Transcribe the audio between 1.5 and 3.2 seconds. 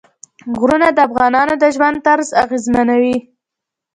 د ژوند طرز اغېزمنوي.